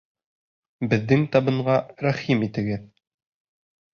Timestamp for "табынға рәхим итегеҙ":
1.35-2.87